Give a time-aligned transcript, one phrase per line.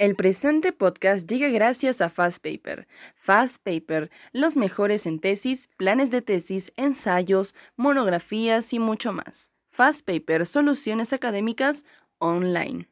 [0.00, 2.88] El presente podcast llega gracias a Fast Paper.
[3.16, 9.50] Fast Paper, los mejores en tesis, planes de tesis, ensayos, monografías y mucho más.
[9.68, 11.84] Fast Paper, soluciones académicas
[12.16, 12.88] online.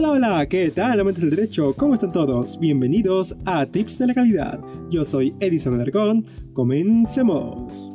[0.00, 1.74] Hola, hola, ¿qué tal amantes del derecho?
[1.74, 2.56] ¿Cómo están todos?
[2.60, 4.60] Bienvenidos a Tips de la Calidad.
[4.88, 6.24] Yo soy Edison Alarcón.
[6.52, 7.90] Comencemos.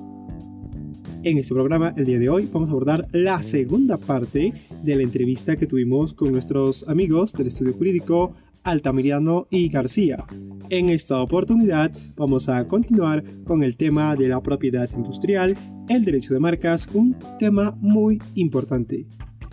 [1.24, 4.52] En este programa, el día de hoy, vamos a abordar la segunda parte
[4.84, 8.34] de la entrevista que tuvimos con nuestros amigos del estudio jurídico
[8.64, 10.26] Altamirano y García.
[10.70, 15.56] En esta oportunidad vamos a continuar con el tema de la propiedad industrial,
[15.88, 19.06] el derecho de marcas, un tema muy importante.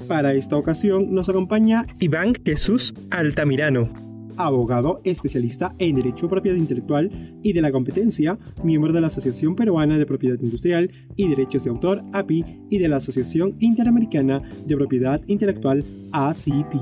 [0.08, 3.90] Para esta ocasión nos acompaña Iván Jesús Altamirano,
[4.36, 9.54] abogado especialista en Derecho de Propiedad Intelectual y de la Competencia, miembro de la Asociación
[9.54, 14.76] Peruana de Propiedad Industrial y Derechos de Autor API y de la Asociación Interamericana de
[14.76, 16.74] Propiedad Intelectual ACP.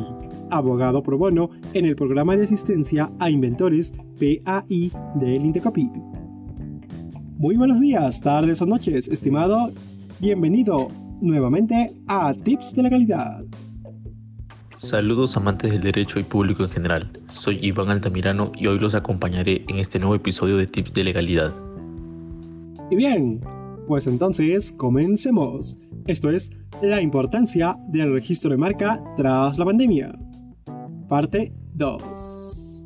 [0.50, 5.90] Abogado pro bono en el programa de asistencia a inventores PAI del Indecopi.
[7.36, 9.70] Muy buenos días, tardes o noches, estimado.
[10.20, 10.88] Bienvenido
[11.20, 13.44] nuevamente a Tips de la Calidad.
[14.76, 17.10] Saludos amantes del derecho y público en general.
[17.28, 21.52] Soy Iván Altamirano y hoy los acompañaré en este nuevo episodio de Tips de Legalidad.
[22.90, 23.40] Y bien,
[23.88, 25.78] pues entonces comencemos.
[26.06, 30.16] Esto es la importancia del registro de marca tras la pandemia.
[31.08, 32.84] Parte 2.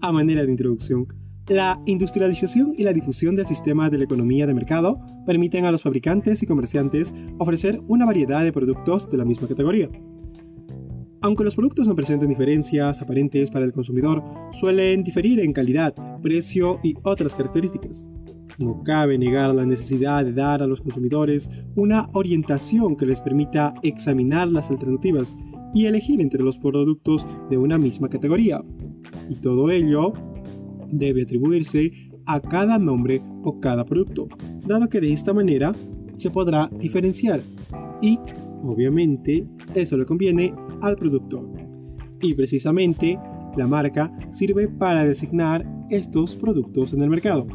[0.00, 1.06] A manera de introducción,
[1.48, 5.82] la industrialización y la difusión del sistema de la economía de mercado permiten a los
[5.82, 9.88] fabricantes y comerciantes ofrecer una variedad de productos de la misma categoría.
[11.20, 16.78] Aunque los productos no presenten diferencias aparentes para el consumidor, suelen diferir en calidad, precio
[16.82, 18.08] y otras características.
[18.58, 23.74] No cabe negar la necesidad de dar a los consumidores una orientación que les permita
[23.82, 25.36] examinar las alternativas
[25.74, 28.62] y elegir entre los productos de una misma categoría.
[29.28, 30.12] Y todo ello
[30.90, 31.92] debe atribuirse
[32.26, 34.28] a cada nombre o cada producto,
[34.66, 35.72] dado que de esta manera
[36.18, 37.40] se podrá diferenciar
[38.02, 38.18] y,
[38.62, 41.48] obviamente, eso le conviene al productor.
[42.20, 43.18] Y precisamente,
[43.56, 47.46] la marca sirve para designar estos productos en el mercado.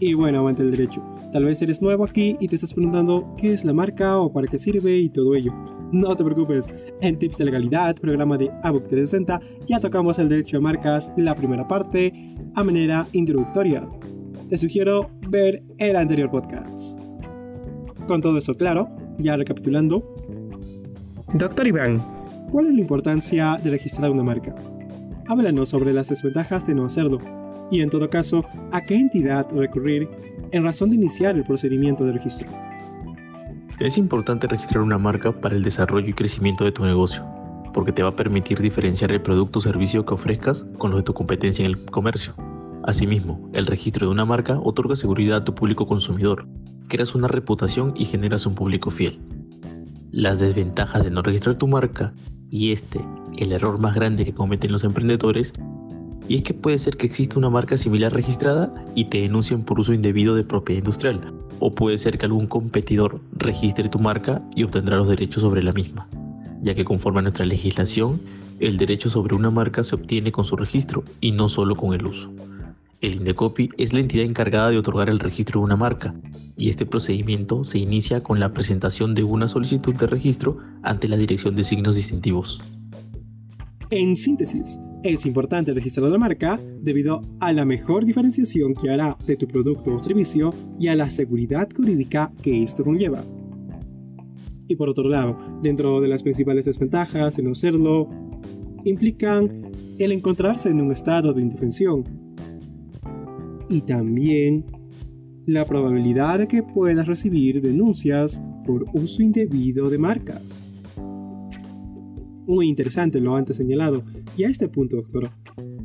[0.00, 1.02] Y bueno, amante del derecho,
[1.32, 4.48] tal vez eres nuevo aquí y te estás preguntando qué es la marca o para
[4.48, 5.79] qué sirve y todo ello.
[5.92, 6.66] No te preocupes,
[7.00, 11.34] en Tips de Legalidad, programa de ABUC 360, ya tocamos el derecho de marcas, la
[11.34, 12.12] primera parte,
[12.54, 13.88] a manera introductoria.
[14.48, 16.98] Te sugiero ver el anterior podcast.
[18.06, 20.14] Con todo eso claro, ya recapitulando.
[21.34, 22.00] Doctor Iván,
[22.50, 24.54] ¿cuál es la importancia de registrar una marca?
[25.28, 27.18] Háblanos sobre las desventajas de no hacerlo
[27.70, 30.08] y en todo caso, a qué entidad recurrir
[30.50, 32.48] en razón de iniciar el procedimiento de registro.
[33.80, 37.24] Es importante registrar una marca para el desarrollo y crecimiento de tu negocio,
[37.72, 41.04] porque te va a permitir diferenciar el producto o servicio que ofrezcas con los de
[41.04, 42.34] tu competencia en el comercio.
[42.84, 46.46] Asimismo, el registro de una marca otorga seguridad a tu público consumidor,
[46.88, 49.18] creas una reputación y generas un público fiel.
[50.10, 52.12] Las desventajas de no registrar tu marca,
[52.50, 53.00] y este,
[53.38, 55.54] el error más grande que cometen los emprendedores,
[56.28, 59.80] y es que puede ser que exista una marca similar registrada y te denuncien por
[59.80, 64.64] uso indebido de propiedad industrial, o puede ser que algún competidor registre tu marca y
[64.64, 66.08] obtendrá los derechos sobre la misma,
[66.62, 68.20] ya que conforme a nuestra legislación,
[68.58, 72.06] el derecho sobre una marca se obtiene con su registro y no solo con el
[72.06, 72.30] uso.
[73.00, 76.14] El INDECOPI es la entidad encargada de otorgar el registro de una marca,
[76.56, 81.16] y este procedimiento se inicia con la presentación de una solicitud de registro ante la
[81.16, 82.60] Dirección de Signos Distintivos.
[83.88, 89.36] En síntesis, es importante registrar la marca debido a la mejor diferenciación que hará de
[89.36, 93.24] tu producto o servicio y a la seguridad jurídica que esto conlleva.
[94.68, 98.08] Y por otro lado, dentro de las principales desventajas de no serlo,
[98.84, 102.04] implican el encontrarse en un estado de indefensión
[103.68, 104.64] y también
[105.46, 110.59] la probabilidad de que puedas recibir denuncias por uso indebido de marcas.
[112.50, 114.02] Muy interesante lo antes señalado,
[114.36, 115.30] y a este punto, doctor.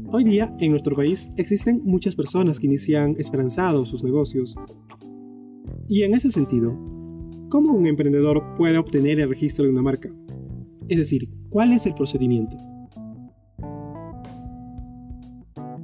[0.07, 4.55] Hoy día, en nuestro país, existen muchas personas que inician esperanzados sus negocios.
[5.87, 6.71] Y en ese sentido,
[7.49, 10.09] ¿cómo un emprendedor puede obtener el registro de una marca?
[10.87, 12.57] Es decir, ¿cuál es el procedimiento?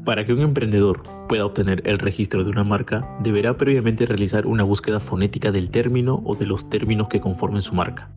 [0.03, 4.63] Para que un emprendedor pueda obtener el registro de una marca, deberá previamente realizar una
[4.63, 8.09] búsqueda fonética del término o de los términos que conformen su marca.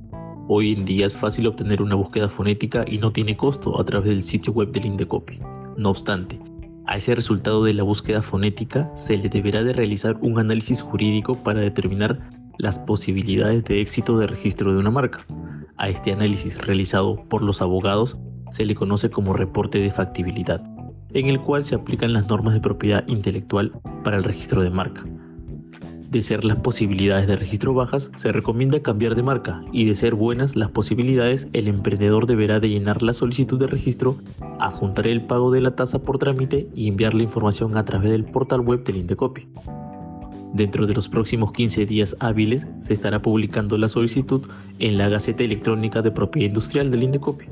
[0.47, 4.11] Hoy en día es fácil obtener una búsqueda fonética y no tiene costo a través
[4.11, 5.41] del sitio web del Indecopi.
[5.79, 6.39] No obstante,
[6.87, 11.35] A ese resultado de la búsqueda fonética se le deberá de realizar un análisis jurídico
[11.35, 15.25] para determinar las posibilidades de éxito de registro de una marca.
[15.79, 18.19] A este análisis realizado por los abogados
[18.51, 20.63] se le conoce como reporte de factibilidad,
[21.15, 23.73] en el cual se aplican las normas de propiedad intelectual
[24.05, 25.07] para el registro de marca.
[26.15, 30.15] De ser las posibilidades de registro bajas, se recomienda cambiar de marca y de ser
[30.15, 34.15] buenas las posibilidades, el emprendedor deberá de llenar la solicitud de registro,
[34.61, 38.25] adjuntar el pago de la tasa por trámite y enviar la información a través del
[38.25, 39.49] portal web del Indecopi.
[40.53, 44.47] Dentro de los próximos 15 días hábiles se estará publicando la solicitud
[44.79, 47.47] en la Gaceta Electrónica de Propiedad Industrial del Indecopi.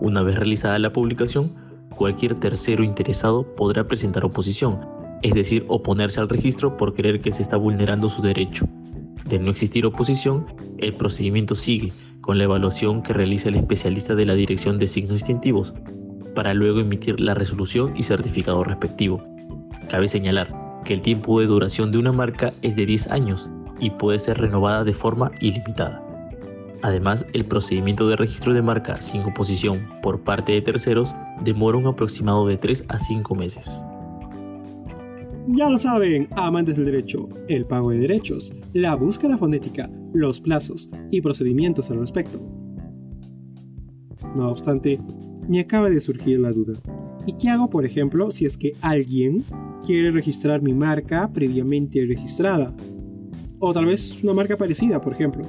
[0.00, 1.52] Una vez realizada la publicación,
[1.94, 4.80] cualquier tercero interesado podrá presentar oposición
[5.24, 8.68] es decir, oponerse al registro por creer que se está vulnerando su derecho.
[9.26, 10.44] De no existir oposición,
[10.76, 15.14] el procedimiento sigue con la evaluación que realiza el especialista de la Dirección de Signos
[15.14, 15.72] Distintivos,
[16.34, 19.24] para luego emitir la resolución y certificado respectivo.
[19.88, 23.48] Cabe señalar que el tiempo de duración de una marca es de 10 años
[23.80, 26.02] y puede ser renovada de forma ilimitada.
[26.82, 31.86] Además, el procedimiento de registro de marca sin oposición por parte de terceros demora un
[31.86, 33.82] aproximado de 3 a 5 meses.
[35.48, 40.88] Ya lo saben, amantes del derecho, el pago de derechos, la búsqueda fonética, los plazos
[41.10, 42.40] y procedimientos al respecto.
[44.34, 44.98] No obstante,
[45.46, 46.72] me acaba de surgir la duda.
[47.26, 49.44] ¿Y qué hago, por ejemplo, si es que alguien
[49.84, 52.74] quiere registrar mi marca previamente registrada?
[53.58, 55.44] O tal vez una marca parecida, por ejemplo.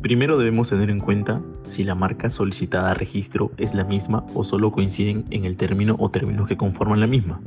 [0.00, 4.44] Primero debemos tener en cuenta si la marca solicitada a registro es la misma o
[4.44, 7.40] solo coinciden en el término o términos que conforman la misma.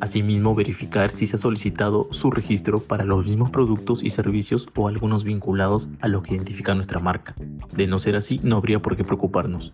[0.00, 4.88] Asimismo, verificar si se ha solicitado su registro para los mismos productos y servicios o
[4.88, 7.34] algunos vinculados a lo que identifica nuestra marca.
[7.74, 9.72] De no ser así, no habría por qué preocuparnos.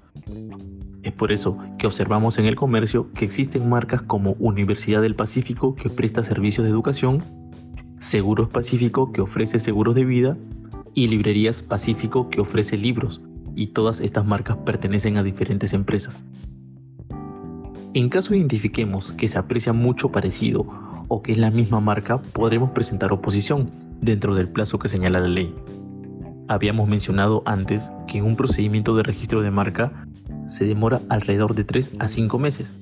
[1.02, 5.74] Es por eso que observamos en el comercio que existen marcas como Universidad del Pacífico
[5.74, 7.22] que presta servicios de educación,
[7.98, 10.36] Seguros Pacífico que ofrece seguros de vida
[10.94, 13.20] y Librerías Pacífico que ofrece libros,
[13.54, 16.24] y todas estas marcas pertenecen a diferentes empresas.
[17.94, 20.66] En caso identifiquemos que se aprecia mucho parecido
[21.06, 23.70] o que es la misma marca, podremos presentar oposición
[24.00, 25.54] dentro del plazo que señala la ley.
[26.48, 30.08] Habíamos mencionado antes que en un procedimiento de registro de marca
[30.48, 32.74] se demora alrededor de 3 a 5 meses,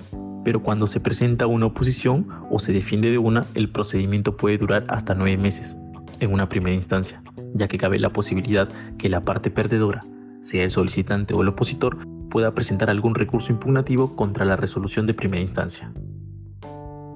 [0.43, 4.83] pero cuando se presenta una oposición o se defiende de una, el procedimiento puede durar
[4.89, 5.77] hasta 9 meses
[6.21, 7.21] en una primera instancia,
[7.53, 8.67] ya que cabe la posibilidad
[8.97, 10.01] que la parte perdedora,
[10.41, 11.99] sea el solicitante o el opositor,
[12.33, 15.93] pueda presentar algún recurso impugnativo contra la resolución de primera instancia.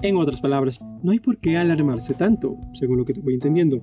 [0.03, 3.81] En otras palabras, no hay por qué alarmarse tanto, según lo que te voy entendiendo.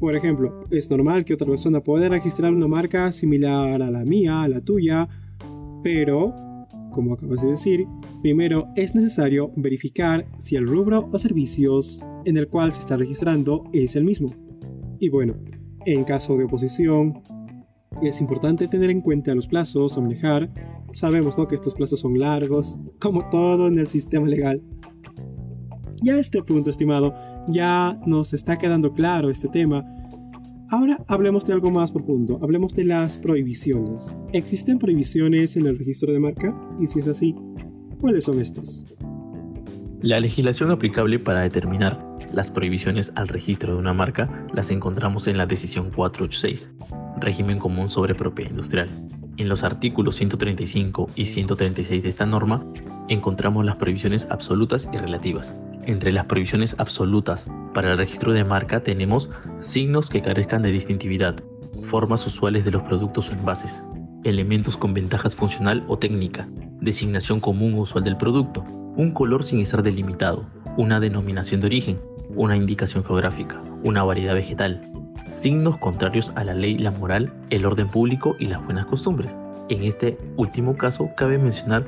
[0.00, 4.44] Por ejemplo, es normal que otra persona pueda registrar una marca similar a la mía,
[4.44, 5.06] a la tuya,
[5.82, 6.34] pero,
[6.90, 7.86] como acabas de decir,
[8.22, 13.64] primero es necesario verificar si el rubro o servicios en el cual se está registrando
[13.74, 14.30] es el mismo.
[15.00, 15.34] Y bueno,
[15.84, 17.20] en caso de oposición,
[18.02, 20.50] es importante tener en cuenta los plazos a manejar.
[20.94, 24.62] Sabemos que estos plazos son largos, como todo en el sistema legal.
[26.02, 27.14] Ya a este punto, estimado,
[27.48, 29.84] ya nos está quedando claro este tema.
[30.68, 34.16] Ahora hablemos de algo más profundo, hablemos de las prohibiciones.
[34.32, 36.54] ¿Existen prohibiciones en el registro de marca?
[36.80, 37.34] Y si es así,
[38.00, 38.84] ¿cuáles son estas?
[40.02, 45.38] La legislación aplicable para determinar las prohibiciones al registro de una marca las encontramos en
[45.38, 46.70] la decisión 486
[47.18, 48.88] régimen común sobre propiedad industrial.
[49.36, 52.64] En los artículos 135 y 136 de esta norma
[53.08, 55.54] encontramos las prohibiciones absolutas y relativas.
[55.84, 59.30] Entre las prohibiciones absolutas para el registro de marca tenemos
[59.60, 61.36] signos que carezcan de distintividad,
[61.84, 63.82] formas usuales de los productos o envases,
[64.24, 66.48] elementos con ventajas funcional o técnica,
[66.80, 68.64] designación común o usual del producto,
[68.96, 70.46] un color sin estar delimitado,
[70.76, 72.00] una denominación de origen,
[72.34, 74.82] una indicación geográfica, una variedad vegetal,
[75.28, 79.34] signos contrarios a la ley, la moral, el orden público y las buenas costumbres.
[79.68, 81.84] En este último caso, cabe mencionar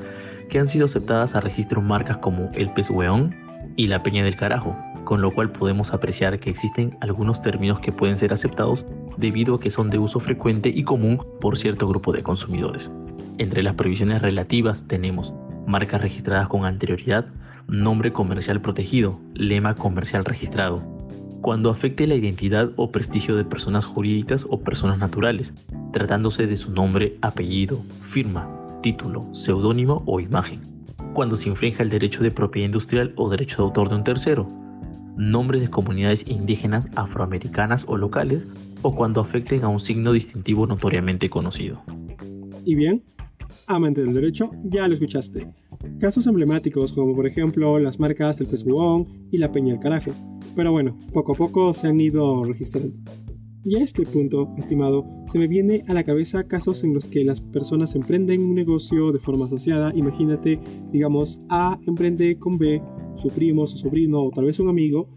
[0.49, 3.35] que han sido aceptadas a registro marcas como el pez hueón
[3.75, 7.91] y la peña del carajo, con lo cual podemos apreciar que existen algunos términos que
[7.91, 8.85] pueden ser aceptados
[9.17, 12.91] debido a que son de uso frecuente y común por cierto grupo de consumidores.
[13.37, 15.33] Entre las prohibiciones relativas tenemos
[15.65, 17.25] marcas registradas con anterioridad,
[17.67, 20.83] nombre comercial protegido, lema comercial registrado,
[21.41, 25.53] cuando afecte la identidad o prestigio de personas jurídicas o personas naturales,
[25.93, 28.49] tratándose de su nombre, apellido, firma,
[28.81, 30.59] título, seudónimo o imagen.
[31.13, 34.47] Cuando se infrinja el derecho de propiedad industrial o derecho de autor de un tercero,
[35.15, 38.47] nombres de comunidades indígenas, afroamericanas o locales,
[38.81, 41.81] o cuando afecten a un signo distintivo notoriamente conocido.
[42.65, 43.01] Y bien,
[43.67, 45.47] amante del derecho, ya lo escuchaste.
[45.99, 48.65] Casos emblemáticos como por ejemplo las marcas del pez
[49.31, 50.11] y la peña del carajo.
[50.55, 52.93] Pero bueno, poco a poco se han ido registrando.
[53.65, 57.25] Y a este punto, estimado, se me viene a la cabeza casos en los que
[57.25, 59.91] las personas emprenden un negocio de forma asociada.
[59.93, 60.59] Imagínate,
[60.91, 62.81] digamos, A emprende con B,
[63.21, 65.09] su primo, su sobrino o tal vez un amigo.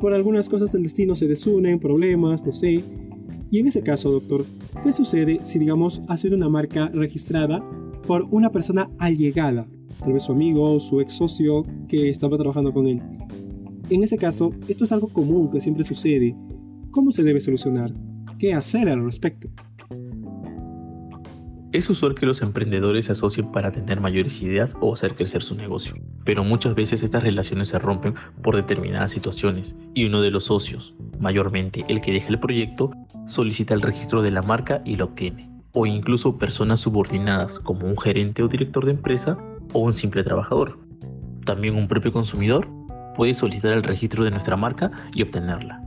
[0.00, 2.82] Por algunas cosas del destino se desunen, problemas, no sé.
[3.50, 4.44] Y en ese caso, doctor,
[4.82, 7.64] ¿qué sucede si, digamos, ha sido una marca registrada
[8.06, 9.68] por una persona allegada?
[9.98, 13.02] Tal vez su amigo, su ex socio que estaba trabajando con él.
[13.90, 16.36] En ese caso, esto es algo común que siempre sucede
[16.90, 17.92] ¿Cómo se debe solucionar?
[18.38, 19.48] ¿Qué hacer al respecto?
[21.70, 25.54] Es usual que los emprendedores se asocien para tener mayores ideas o hacer crecer su
[25.54, 30.44] negocio, pero muchas veces estas relaciones se rompen por determinadas situaciones y uno de los
[30.44, 32.90] socios, mayormente el que deja el proyecto,
[33.26, 37.98] solicita el registro de la marca y lo obtiene, o incluso personas subordinadas como un
[37.98, 39.36] gerente o director de empresa
[39.72, 40.78] o un simple trabajador.
[41.44, 42.68] También un propio consumidor
[43.14, 45.82] puede solicitar el registro de nuestra marca y obtenerla.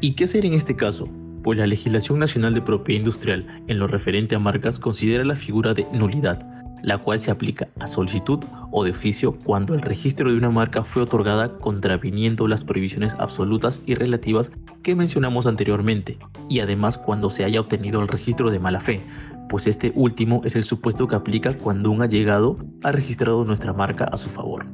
[0.00, 1.08] ¿Y qué hacer en este caso?
[1.42, 5.74] Pues la legislación nacional de propiedad industrial en lo referente a marcas considera la figura
[5.74, 6.46] de nulidad,
[6.82, 10.84] la cual se aplica a solicitud o de oficio cuando el registro de una marca
[10.84, 17.44] fue otorgada contraviniendo las prohibiciones absolutas y relativas que mencionamos anteriormente, y además cuando se
[17.44, 19.00] haya obtenido el registro de mala fe,
[19.48, 24.04] pues este último es el supuesto que aplica cuando un allegado ha registrado nuestra marca
[24.04, 24.66] a su favor.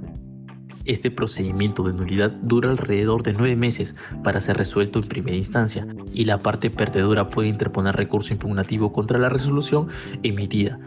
[0.84, 5.86] Este procedimiento de nulidad dura alrededor de nueve meses para ser resuelto en primera instancia
[6.12, 9.88] y la parte perdedora puede interponer recurso impugnativo contra la resolución
[10.22, 10.78] emitida.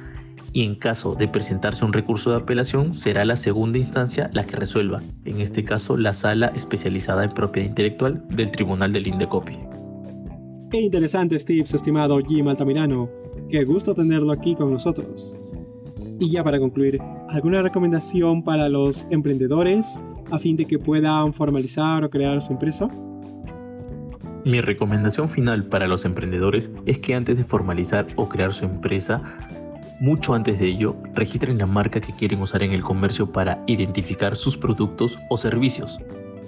[0.54, 4.56] Y en caso de presentarse un recurso de apelación, será la segunda instancia la que
[4.56, 9.58] resuelva, en este caso la sala especializada en propiedad intelectual del Tribunal del Indecopi.
[10.70, 13.10] Qué interesantes tips, estimado Jim Altamirano.
[13.50, 15.38] Qué gusto tenerlo aquí con nosotros.
[16.20, 17.00] Y ya para concluir,
[17.30, 19.88] ¿alguna recomendación para los emprendedores
[20.32, 22.90] a fin de que puedan formalizar o crear su empresa?
[24.44, 29.22] Mi recomendación final para los emprendedores es que antes de formalizar o crear su empresa,
[30.02, 34.36] mucho antes de ello, registren la marca que quieren usar en el comercio para identificar
[34.36, 35.98] sus productos o servicios.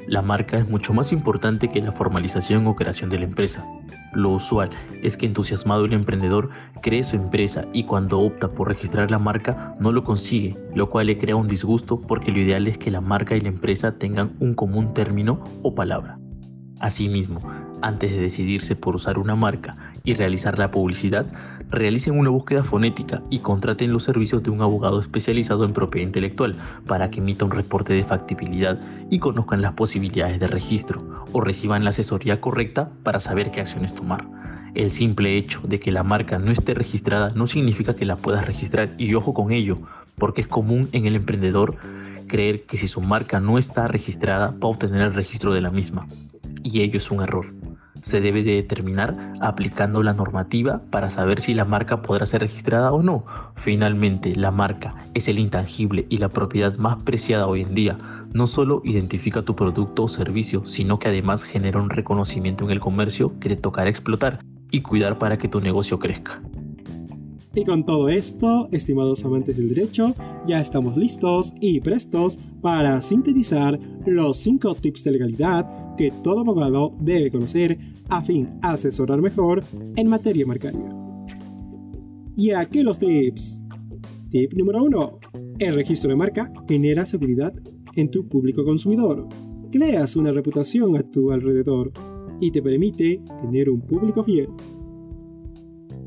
[0.09, 3.63] La marca es mucho más importante que la formalización o creación de la empresa.
[4.11, 4.71] Lo usual
[5.03, 6.49] es que entusiasmado el emprendedor
[6.81, 11.05] cree su empresa y cuando opta por registrar la marca no lo consigue, lo cual
[11.05, 14.35] le crea un disgusto porque lo ideal es que la marca y la empresa tengan
[14.39, 16.17] un común término o palabra.
[16.79, 17.39] Asimismo,
[17.83, 21.27] antes de decidirse por usar una marca y realizar la publicidad,
[21.69, 26.55] realicen una búsqueda fonética y contraten los servicios de un abogado especializado en propiedad intelectual
[26.87, 31.83] para que emita un reporte de factibilidad y conozcan las posibilidades de registro o reciban
[31.83, 34.25] la asesoría correcta para saber qué acciones tomar.
[34.75, 38.45] El simple hecho de que la marca no esté registrada no significa que la puedas
[38.45, 39.79] registrar y ojo con ello,
[40.15, 41.75] porque es común en el emprendedor
[42.27, 45.71] creer que si su marca no está registrada va a obtener el registro de la
[45.71, 46.07] misma.
[46.63, 47.58] Y ello es un error
[48.01, 52.91] se debe de determinar aplicando la normativa para saber si la marca podrá ser registrada
[52.91, 53.25] o no.
[53.55, 57.97] Finalmente, la marca es el intangible y la propiedad más preciada hoy en día.
[58.33, 62.79] No solo identifica tu producto o servicio, sino que además genera un reconocimiento en el
[62.79, 64.39] comercio que te tocará explotar
[64.71, 66.41] y cuidar para que tu negocio crezca.
[67.55, 70.13] Y con todo esto, estimados amantes del derecho,
[70.47, 75.65] ya estamos listos y prestos para sintetizar los 5 tips de legalidad
[75.99, 77.77] que todo abogado debe conocer
[78.07, 79.61] a fin de asesorar mejor
[79.97, 80.95] en materia marcaria.
[82.37, 83.61] Y aquí los tips.
[84.29, 85.19] Tip número 1.
[85.59, 87.53] El registro de marca genera seguridad
[87.97, 89.27] en tu público consumidor.
[89.73, 91.91] Creas una reputación a tu alrededor
[92.39, 94.47] y te permite tener un público fiel.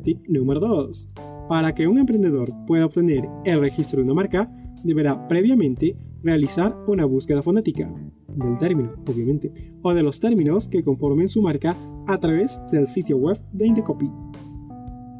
[0.04, 1.10] Tip número 2.
[1.50, 4.50] Para que un emprendedor pueda obtener el registro de una marca,
[4.84, 7.92] deberá previamente realizar una búsqueda fonética
[8.36, 11.74] del término, obviamente, o de los términos que conformen su marca
[12.06, 14.10] a través del sitio web de Indecopy.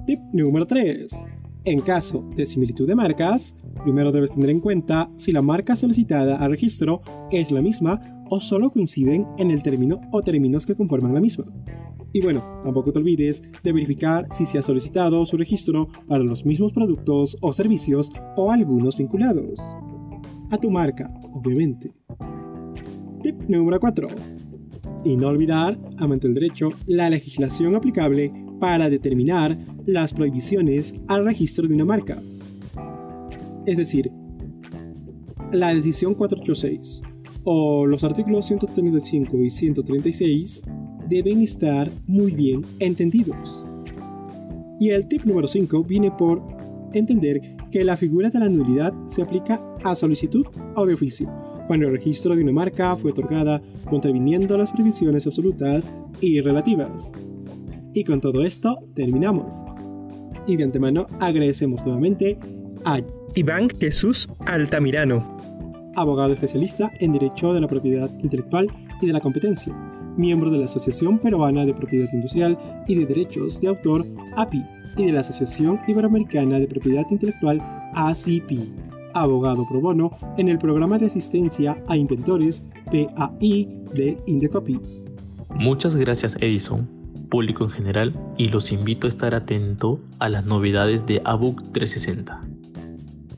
[0.07, 1.09] Tip número 3.
[1.64, 3.54] En caso de similitud de marcas,
[3.85, 8.40] primero debes tener en cuenta si la marca solicitada al registro es la misma o
[8.40, 11.45] solo coinciden en el término o términos que conforman la misma.
[12.12, 16.45] Y bueno, tampoco te olvides de verificar si se ha solicitado su registro para los
[16.45, 19.59] mismos productos o servicios o algunos vinculados.
[20.50, 21.92] A tu marca, obviamente.
[23.23, 24.09] Tip número 4.
[25.05, 31.69] Y no olvidar, amante del derecho, la legislación aplicable para determinar las prohibiciones al registro
[31.69, 32.21] de una marca.
[33.67, 34.11] Es decir,
[35.52, 37.00] la decisión 486
[37.45, 40.62] o los artículos 135 y 136
[41.09, 43.64] deben estar muy bien entendidos.
[44.81, 46.43] Y el tip número 5 viene por
[46.93, 51.31] entender que la figura de la nulidad se aplica a solicitud o de oficio,
[51.66, 57.12] cuando el registro de una marca fue otorgada contraviniendo las previsiones absolutas y relativas.
[57.95, 59.54] Y con todo esto terminamos.
[60.47, 62.38] Y de antemano agradecemos nuevamente
[62.85, 63.00] a
[63.35, 65.37] Iván Jesús Altamirano,
[65.95, 68.66] abogado especialista en Derecho de la Propiedad Intelectual
[69.00, 69.75] y de la Competencia,
[70.16, 74.04] miembro de la Asociación Peruana de Propiedad Industrial y de Derechos de Autor,
[74.37, 74.64] API,
[74.97, 77.59] y de la Asociación Iberoamericana de Propiedad Intelectual,
[77.95, 84.81] ACP, abogado pro bono en el programa de asistencia a inventores PAI de Indecopy.
[85.54, 86.88] Muchas gracias Edison,
[87.28, 92.40] público en general, y los invito a estar atento a las novedades de ABUC 360.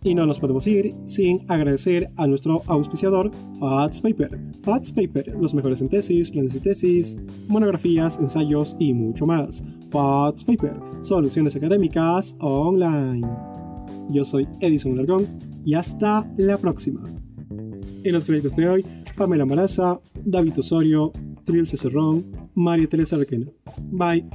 [0.04, 4.38] Y no nos podemos ir sin agradecer a nuestro auspiciador, Fats Paper.
[4.62, 7.16] Fats Paper, los mejores en tesis, planes de tesis,
[7.48, 9.64] monografías, ensayos y mucho más.
[9.90, 13.26] Fats Paper, soluciones académicas online.
[14.10, 15.26] Yo soy Edison Largón
[15.64, 17.02] y hasta la próxima.
[18.02, 21.12] En los créditos de hoy, Pamela Malaza, David Osorio,
[21.44, 23.47] Trilce Cerrón, María Teresa Requena.
[23.90, 24.26] Bye.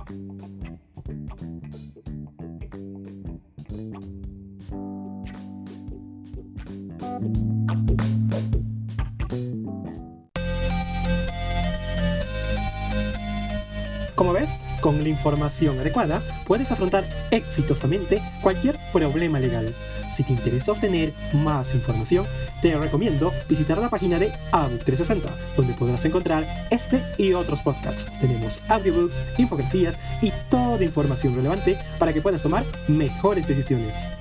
[15.10, 19.74] Información adecuada puedes afrontar exitosamente cualquier problema legal.
[20.12, 22.26] Si te interesa obtener más información,
[22.62, 28.08] te recomiendo visitar la página de ABUC 360, donde podrás encontrar este y otros podcasts.
[28.20, 34.12] Tenemos audiobooks, infografías y toda información relevante para que puedas tomar mejores decisiones.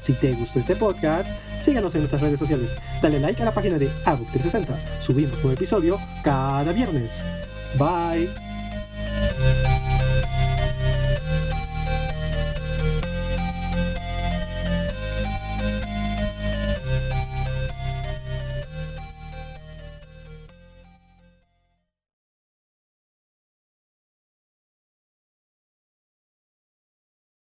[0.00, 1.28] Si te gustó este podcast,
[1.60, 2.76] síganos en nuestras redes sociales.
[3.02, 5.02] Dale like a la página de ABUC 360.
[5.02, 7.24] Subimos un episodio cada viernes.
[7.76, 8.45] Bye.